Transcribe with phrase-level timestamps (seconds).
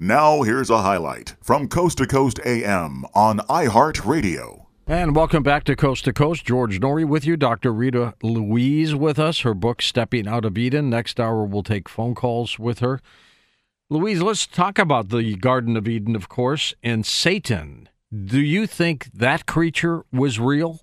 [0.00, 4.66] Now, here's a highlight from Coast to Coast AM on iHeartRadio.
[4.86, 6.44] And welcome back to Coast to Coast.
[6.44, 7.36] George Noory with you.
[7.36, 7.72] Dr.
[7.72, 9.40] Rita Louise with us.
[9.40, 10.88] Her book, Stepping Out of Eden.
[10.88, 13.00] Next hour, we'll take phone calls with her.
[13.90, 17.88] Louise, let's talk about the Garden of Eden, of course, and Satan.
[18.14, 20.78] Do you think that creature was real?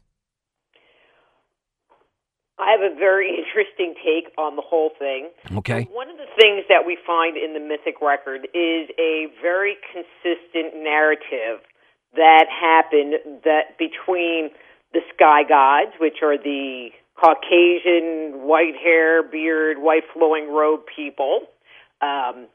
[2.60, 5.30] I have a very interesting take on the whole thing.
[5.56, 5.88] Okay.
[5.90, 6.05] One of the
[6.40, 11.62] things that we find in the mythic record is a very consistent narrative
[12.16, 14.50] that happened that between
[14.94, 21.42] the sky gods, which are the Caucasian, white hair, beard, white flowing robe people,
[22.02, 22.48] um,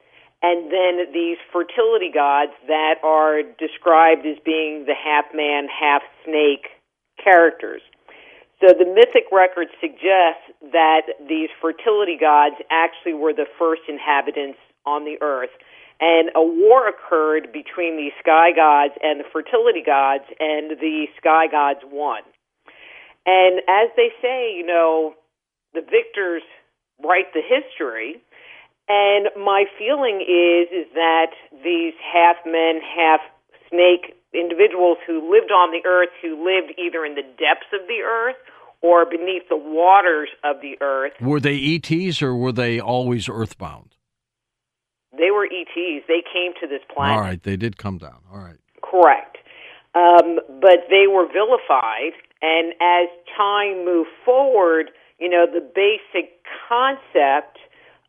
[0.42, 6.68] and then these fertility gods that are described as being the half man, half snake
[7.22, 7.82] characters.
[8.60, 15.04] So the mythic record suggests that these fertility gods actually were the first inhabitants on
[15.04, 15.50] the earth.
[16.00, 21.46] And a war occurred between the sky gods and the fertility gods, and the sky
[21.50, 22.22] gods won.
[23.26, 25.14] And as they say, you know,
[25.72, 26.42] the victors
[27.04, 28.20] write the history.
[28.88, 31.32] And my feeling is is that
[31.64, 33.20] these half men, half
[33.68, 38.02] snake individuals who lived on the earth, who lived either in the depths of the
[38.02, 38.36] earth
[38.82, 41.12] or beneath the waters of the earth.
[41.20, 43.94] Were they ETs or were they always earthbound?
[45.12, 46.04] They were ETs.
[46.08, 47.16] They came to this planet.
[47.16, 48.20] All right, they did come down.
[48.32, 48.56] All right.
[48.82, 49.38] Correct.
[49.94, 57.58] Um, but they were vilified, and as time moved forward, you know, the basic concept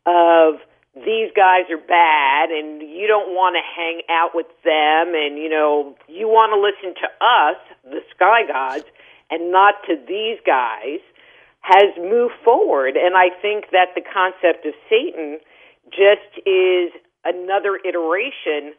[0.06, 0.60] of
[0.94, 5.48] these guys are bad and you don't want to hang out with them and you
[5.48, 8.84] know you want to listen to us the sky gods
[9.32, 11.00] and not to these guys
[11.62, 12.96] has moved forward.
[12.96, 15.38] And i think that the concept of satan
[15.90, 16.92] just is
[17.24, 18.74] another iteration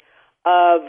[0.46, 0.82] of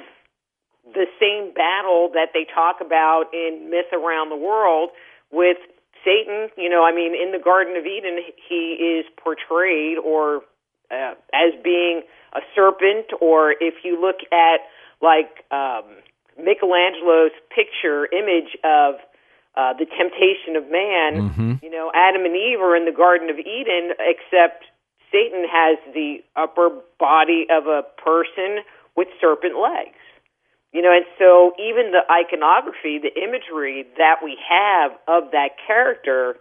[0.93, 4.91] the same battle that they talk about in myth around the world
[5.33, 5.57] with
[6.05, 10.43] Satan, you know, I mean, in the Garden of Eden, he is portrayed or
[10.91, 12.03] uh, as being
[12.35, 14.61] a serpent, or if you look at
[15.01, 15.97] like um,
[16.37, 18.97] Michelangelo's picture image of
[19.57, 21.53] uh, the temptation of man, Mm-hmm.
[21.63, 24.65] you know, Adam and Eve are in the Garden of Eden, except
[25.13, 28.65] Satan has the upper body of a person
[28.97, 29.99] with serpent legs.
[30.73, 36.35] You know, and so even the iconography, the imagery that we have of that character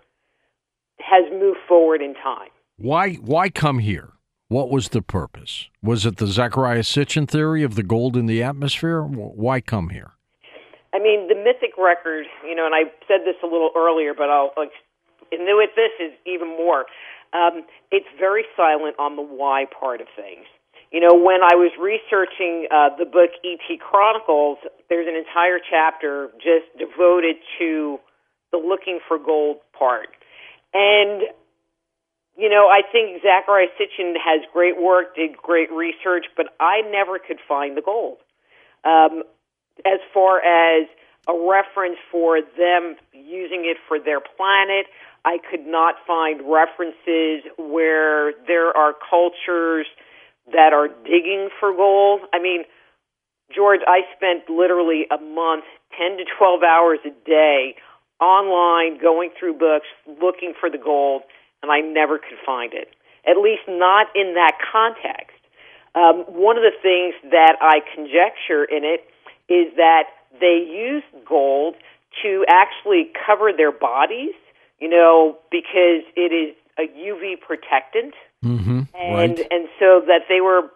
[1.00, 2.50] has moved forward in time.
[2.78, 4.14] Why why come here?
[4.48, 5.70] What was the purpose?
[5.84, 9.04] Was it the Zecharia Sitchin theory of the gold in the atmosphere?
[9.04, 10.14] Why come here?
[10.94, 14.30] I mean, the mythic record, you know, and I said this a little earlier, but
[14.30, 14.72] I'll, like,
[15.32, 16.86] with this is even more.
[17.34, 20.46] Um, it's very silent on the why part of things.
[20.92, 23.82] You know, when I was researching uh, the book E.T.
[23.82, 24.60] Chronicles,
[24.90, 27.98] there's an entire chapter just devoted to
[28.52, 30.10] the looking for gold part.
[30.72, 31.24] And,
[32.38, 37.18] you know, I think Zecharia Sitchin has great work, did great research, but I never
[37.18, 38.18] could find the gold.
[38.86, 39.24] Um,
[39.86, 40.88] as far as
[41.28, 44.88] a reference for them using it for their planet,
[45.26, 49.88] I could not find references where there are cultures
[50.52, 52.22] that are digging for gold.
[52.34, 52.64] I mean,
[53.56, 55.64] George, I spent literally a month,
[55.98, 57.76] 10 to 12 hours a day
[58.20, 61.24] online going through books looking for the gold,
[61.62, 62.90] and I never could find it,
[63.28, 65.38] at least not in that context.
[65.96, 69.06] Um, one of the things that I conjecture in it
[69.50, 70.04] is that
[70.40, 71.76] they used gold
[72.24, 74.34] to actually cover their bodies,
[74.80, 78.82] you know, because it is a UV protectant Mm-hmm.
[78.94, 79.48] and right.
[79.52, 80.68] and so that they were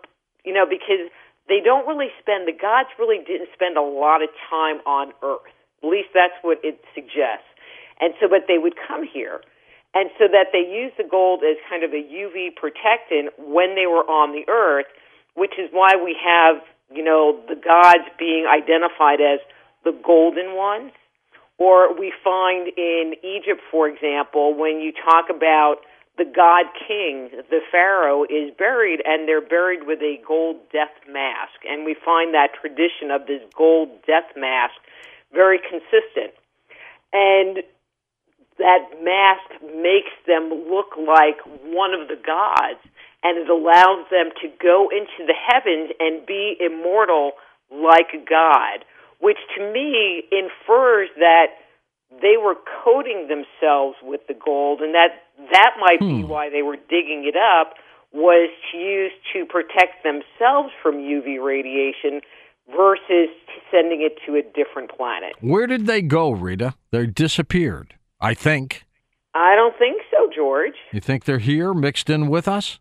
[0.46, 1.12] you know because
[1.50, 5.52] they don't really spend the gods really didn't spend a lot of time on earth
[5.84, 7.52] at least that's what it suggests
[8.00, 9.42] and so but they would come here
[9.94, 13.86] and so that they used the gold as kind of a uv protectant when they
[13.86, 14.88] were on the earth
[15.36, 16.64] which is why we have
[16.94, 19.40] you know the gods being identified as
[19.84, 20.92] the golden ones
[21.58, 25.78] or we find in egypt for example when you talk about
[26.18, 31.62] the god king, the pharaoh, is buried, and they're buried with a gold death mask.
[31.70, 34.74] And we find that tradition of this gold death mask
[35.34, 36.34] very consistent.
[37.14, 37.64] And
[38.58, 42.82] that mask makes them look like one of the gods,
[43.24, 47.32] and it allows them to go into the heavens and be immortal
[47.72, 48.86] like god,
[49.20, 51.48] which to me infers that
[52.22, 56.28] they were coating themselves with the gold, and that that might be hmm.
[56.28, 57.76] why they were digging it up.
[58.14, 62.22] was to use to protect themselves from UV radiation
[62.70, 63.30] versus
[63.72, 65.34] sending it to a different planet.
[65.42, 66.76] Where did they go, Rita?
[66.92, 68.86] They disappeared, I think.
[69.34, 70.74] I don't think so, George.
[70.92, 72.80] You think they're here mixed in with us?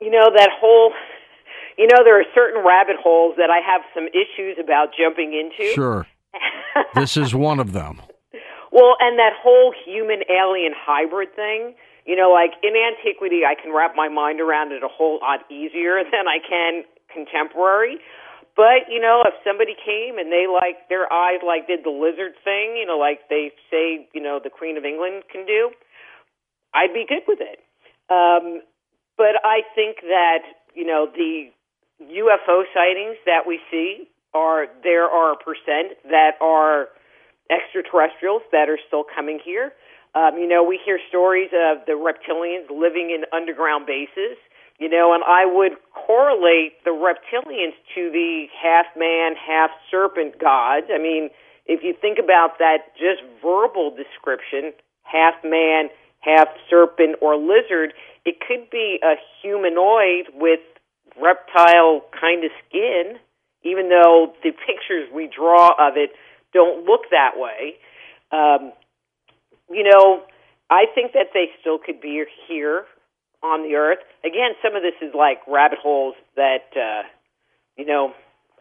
[0.00, 0.92] You know, that whole.
[1.76, 5.72] You know, there are certain rabbit holes that I have some issues about jumping into.
[5.72, 6.06] Sure.
[6.94, 8.02] this is one of them.
[8.70, 11.74] Well, and that whole human alien hybrid thing,
[12.04, 15.40] you know, like in antiquity, I can wrap my mind around it a whole lot
[15.50, 17.98] easier than I can contemporary.
[18.60, 22.36] But, you know, if somebody came and they like their eyes like did the lizard
[22.44, 25.70] thing, you know, like they say, you know, the Queen of England can do,
[26.74, 27.64] I'd be good with it.
[28.12, 28.60] Um,
[29.16, 31.48] but I think that, you know, the
[32.04, 36.88] UFO sightings that we see are there are a percent that are
[37.48, 39.72] extraterrestrials that are still coming here.
[40.14, 44.36] Um, you know, we hear stories of the reptilians living in underground bases.
[44.80, 50.86] You know, and I would correlate the reptilians to the half man, half serpent gods.
[50.90, 51.28] I mean,
[51.66, 54.72] if you think about that just verbal description,
[55.02, 55.90] half man,
[56.20, 57.92] half serpent or lizard,
[58.24, 60.60] it could be a humanoid with
[61.20, 63.18] reptile kind of skin,
[63.62, 66.12] even though the pictures we draw of it
[66.54, 67.76] don't look that way.
[68.32, 68.72] Um,
[69.70, 70.22] you know,
[70.70, 72.86] I think that they still could be here
[73.42, 73.98] on the earth.
[74.24, 77.02] Again, some of this is like rabbit holes that uh,
[77.76, 78.12] you know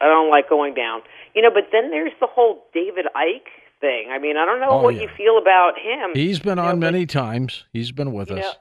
[0.01, 1.01] I don't like going down.
[1.35, 3.49] You know, but then there's the whole David Icke
[3.81, 4.09] thing.
[4.11, 5.03] I mean, I don't know Oh, what yeah.
[5.03, 6.11] you feel about him.
[6.13, 7.65] He's been You know, on but- many times.
[7.71, 8.39] He's been with us.
[8.39, 8.51] know,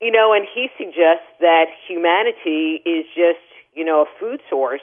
[0.00, 3.40] you know, and he suggests that humanity is just,
[3.74, 4.82] you know, a food source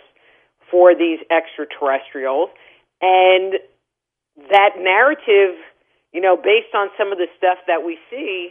[0.71, 2.50] for these extraterrestrials,
[3.01, 3.54] and
[4.50, 5.56] that narrative,
[6.12, 8.50] you know, based on some of the stuff that we see,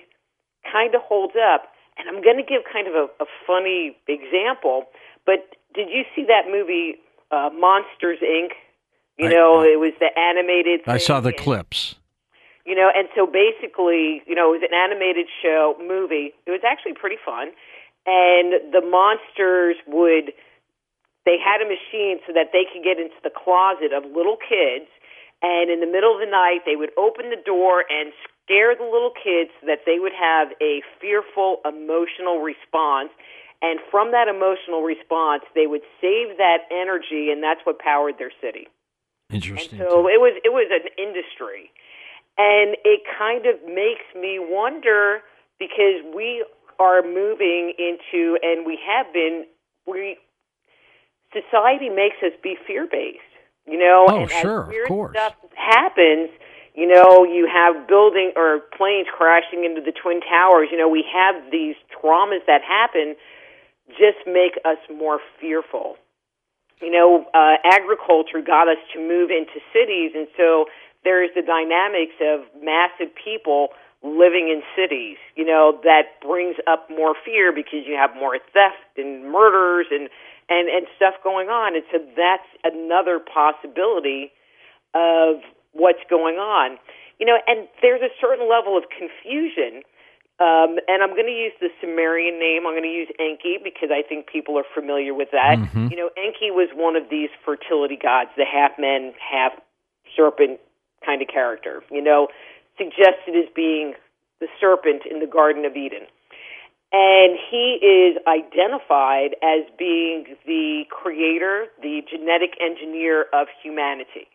[0.70, 1.72] kind of holds up.
[2.03, 4.87] And I'm going to give kind of a, a funny example,
[5.25, 6.97] but did you see that movie,
[7.31, 8.51] uh, Monsters Inc.?
[9.19, 10.85] You I- know, it was the animated.
[10.85, 10.95] Thing.
[10.95, 11.95] I saw the and- clips.
[12.67, 16.35] you know, and so basically, you know, it was an animated show movie.
[16.47, 17.53] It was actually pretty fun,
[18.07, 20.33] and the monsters would
[21.25, 24.91] they had a machine so that they could get into the closet of little kids,
[25.41, 28.11] and in the middle of the night they would open the door and
[28.53, 33.11] scare the little kids so that they would have a fearful emotional response.
[33.63, 38.33] And from that emotional response, they would save that energy, and that's what powered their
[38.43, 38.67] city.
[39.31, 39.79] And Interesting.
[39.79, 41.71] so it was it was an industry,
[42.37, 45.21] and it kind of makes me wonder
[45.59, 46.45] because we
[46.79, 49.47] are moving into, and we have been,
[49.87, 50.19] we
[51.33, 53.21] society makes us be fear based.
[53.65, 55.17] You know, Oh, and sure, of as weird course.
[55.17, 56.31] stuff happens.
[56.75, 60.69] You know, you have building or planes crashing into the twin towers.
[60.73, 63.15] You know, we have these traumas that happen,
[63.91, 65.97] just make us more fearful
[66.83, 70.67] you know, uh, agriculture got us to move into cities, and so
[71.05, 73.69] there's the dynamics of massive people
[74.03, 75.17] living in cities.
[75.37, 80.11] You know, that brings up more fear because you have more theft and murders and
[80.51, 84.33] and and stuff going on, and so that's another possibility
[84.93, 85.39] of
[85.73, 86.79] what's going on.
[87.19, 89.83] You know, and there's a certain level of confusion.
[90.41, 92.67] Um, and I'm going to use the Sumerian name.
[92.67, 95.59] I'm going to use Enki because I think people are familiar with that.
[95.91, 99.53] You know, Enki was one of these fertility gods, the half man, half
[100.17, 100.58] serpent
[101.05, 101.85] kind of character.
[101.91, 102.27] You know,
[102.77, 103.94] suggested as being
[104.41, 106.11] the serpent in the Garden of Eden.
[106.93, 114.29] And he is identified as being the creator, the genetic engineer of humanity.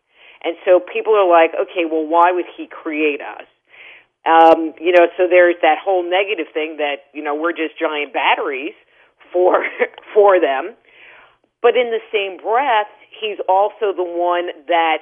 [0.43, 3.47] And so people are like, okay, well, why would he create us?
[4.25, 8.13] Um, you know, so there's that whole negative thing that, you know, we're just giant
[8.13, 8.75] batteries
[9.31, 9.63] for
[10.13, 10.75] for them.
[11.61, 14.99] But in the same breath, he's also the one that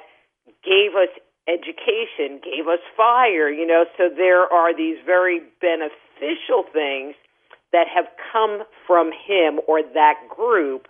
[0.64, 1.10] gave us
[1.48, 7.14] education, gave us fire, you know, so there are these very beneficial things
[7.72, 10.88] that have come from him or that group.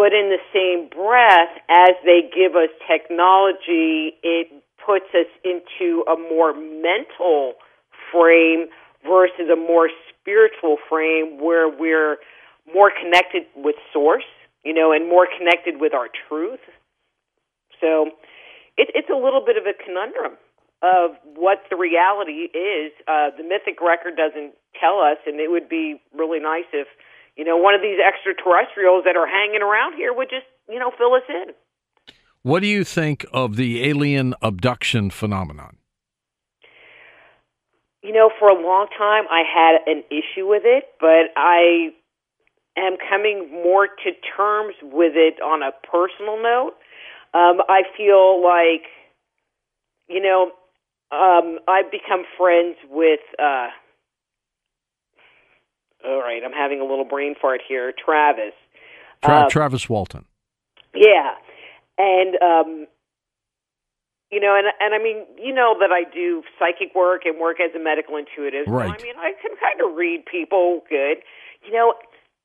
[0.00, 4.48] But in the same breath, as they give us technology, it
[4.80, 7.60] puts us into a more mental
[8.10, 8.72] frame
[9.04, 12.16] versus a more spiritual frame where we're
[12.72, 14.24] more connected with source,
[14.64, 16.64] you know, and more connected with our truth.
[17.78, 18.08] So
[18.78, 20.40] it, it's a little bit of a conundrum
[20.80, 22.92] of what the reality is.
[23.06, 26.88] Uh, the mythic record doesn't tell us, and it would be really nice if,
[27.36, 30.90] you know, one of these extraterrestrials that are hanging around here would just, you know,
[30.96, 31.54] fill us in.
[32.42, 35.76] What do you think of the alien abduction phenomenon?
[38.02, 41.90] you know, for a long time I had an issue with it, but I
[42.76, 46.72] am coming more to terms with it on a personal note.
[47.34, 48.86] Um, I feel like,
[50.08, 50.52] you know,
[51.12, 53.20] um, I've become friends with.
[53.38, 53.68] Uh,
[56.04, 57.92] all right, I'm having a little brain fart here.
[57.92, 58.52] Travis.
[59.24, 60.24] Tra- Uh, Travis Walton.
[60.94, 61.34] yeah,
[61.98, 62.86] and um,
[64.30, 67.58] you know, and and I mean, you know that I do psychic work and work
[67.60, 68.66] as a medical intuitive.
[68.66, 68.88] So, Right.
[68.88, 71.18] I mean, I can kind of read people good,
[71.64, 71.94] you know.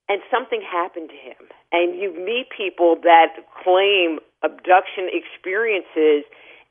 [0.07, 6.25] And something happened to him, and you meet people that claim abduction experiences,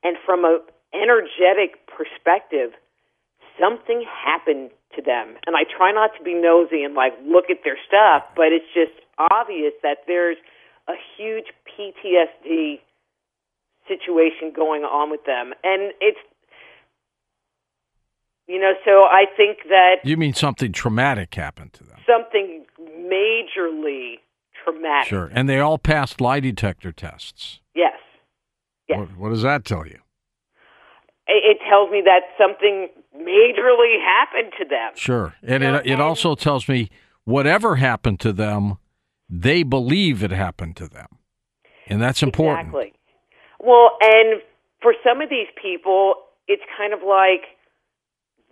[0.04, 0.60] and from a
[0.94, 2.70] energetic perspective,
[3.58, 5.36] something happened to them.
[5.46, 8.66] And I try not to be nosy and like look at their stuff, but it's
[8.74, 8.92] just
[9.30, 10.36] obvious that there's
[10.88, 12.80] a huge PTSD
[13.88, 15.52] situation going on with them.
[15.62, 16.18] And it's,
[18.46, 21.98] you know, so I think that You mean something traumatic happened to them?
[22.06, 22.66] something
[23.00, 24.16] majorly
[24.62, 25.08] traumatic.
[25.08, 25.30] Sure.
[25.32, 27.60] And they all passed lie detector tests.
[27.74, 27.94] Yes.
[28.88, 28.98] Yes.
[28.98, 29.98] What, what does that tell you?
[31.26, 34.92] It, it tells me that something majorly happened to them.
[34.96, 35.34] Sure.
[35.42, 36.90] And You know, it, it and- also tells me
[37.24, 38.78] whatever happened to them,
[39.28, 41.06] they believe it happened to them.
[41.86, 42.68] And that's important.
[42.68, 42.92] Exactly.
[43.60, 44.40] Well, and
[44.82, 46.14] for some of these people,
[46.48, 47.56] it's kind of like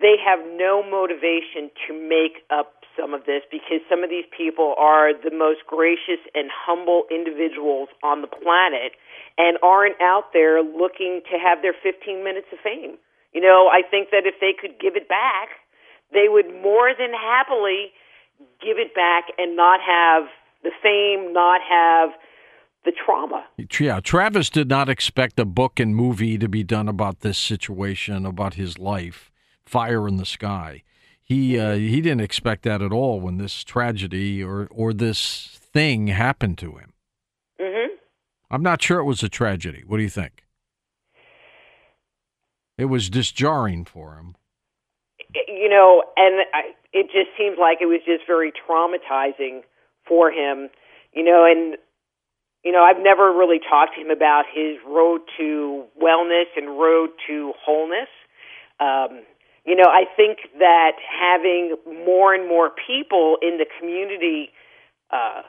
[0.01, 4.75] they have no motivation to make up some of this because some of these people
[4.79, 8.93] are the most gracious and humble individuals on the planet
[9.39, 12.97] and aren't out there looking to have their 15 minutes of fame.
[13.33, 15.49] You know, I think that if they could give it back,
[16.13, 17.93] they would more than happily
[18.61, 20.25] give it back and not have
[20.63, 22.11] the fame, not have
[22.85, 23.45] the trauma.
[23.79, 28.27] Yeah, Travis did not expect a book and movie to be done about this situation,
[28.27, 29.31] about his life,
[29.65, 30.83] Fire in the Sky.
[31.23, 36.09] He uh, he didn't expect that at all when this tragedy or or this thing
[36.09, 36.93] happened to him.
[37.61, 37.95] Mm-hmm.
[38.51, 39.85] I'm not sure it was a tragedy.
[39.87, 40.45] What do you think?
[42.79, 44.35] It was just jarring for him.
[45.49, 49.63] you know, and I, it just seems like it was just very traumatizing
[50.07, 50.69] for him,
[51.13, 51.77] you know, and
[52.65, 57.11] you know, I've never really talked to him about his road to wellness and road
[57.27, 58.09] to wholeness.
[58.79, 59.25] Um,
[59.67, 64.51] you know, I think that having more and more people in the community
[65.11, 65.43] uh,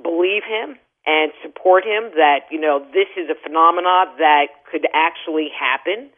[0.00, 5.48] believe him and support him that you know this is a phenomenon that could actually
[5.50, 6.10] happen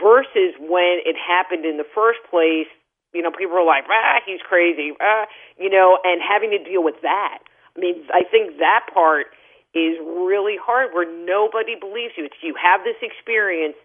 [0.00, 2.68] versus when it happened in the first place
[3.12, 5.24] you know people are like ah he's crazy ah
[5.58, 7.38] you know and having to deal with that.
[7.76, 9.26] I mean i think that part
[9.74, 12.24] is really hard where nobody believes you.
[12.24, 13.76] It's you have this experience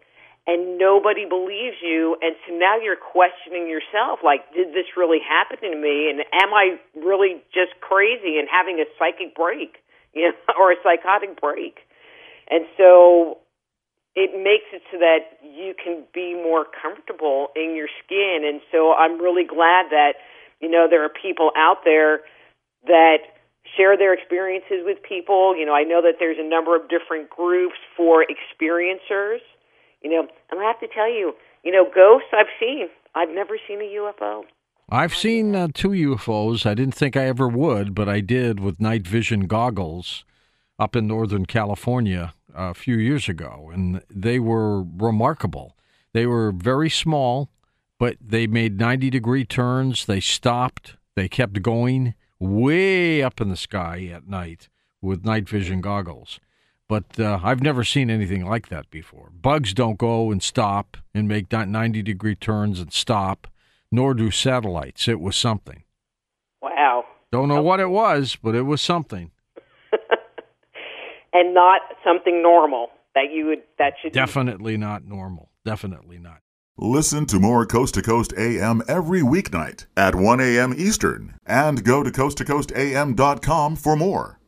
[0.48, 5.60] and nobody believes you and so now you're questioning yourself like did this really happen
[5.60, 6.10] to me?
[6.10, 9.80] And am i really just crazy and having a psychic break
[10.14, 11.80] you know or a psychotic break?
[12.50, 13.40] And so
[14.16, 18.94] it makes it so that you can be more comfortable in your skin and so
[18.94, 20.14] i'm really glad that
[20.60, 22.22] you know there are people out there
[22.86, 23.18] that
[23.78, 27.30] share their experiences with people you know i know that there's a number of different
[27.30, 29.40] groups for experiencers
[30.04, 32.90] you know, and I have to tell you, you know, ghosts I've seen.
[33.16, 34.44] I've never seen a UFO.
[34.90, 36.66] I've seen uh, two UFOs.
[36.66, 40.26] I didn't think I ever would, but I did with night vision goggles
[40.78, 45.76] up in Northern California a few years ago, and they were remarkable.
[46.14, 47.50] They were very small,
[48.00, 50.06] but they made 90 degree turns.
[50.06, 54.70] They stopped, they kept going way up in the sky at night
[55.02, 56.40] with night vision goggles.
[56.90, 59.30] But uh, I've never seen anything like that before.
[59.32, 63.48] Bugs don't go and stop and make 90 degree turns and stop
[63.92, 65.08] nor do satellites.
[65.08, 65.84] It was something.
[66.62, 67.06] Wow.
[67.32, 69.32] Don't know what it was, but it was something.
[71.34, 75.50] And not something normal that you would that should Definitely not normal.
[75.66, 76.40] Definitely not.
[76.78, 80.74] Listen to more Coast to Coast AM every weeknight at 1 a.m.
[80.76, 84.40] Eastern and go to coasttocoastam.com for more.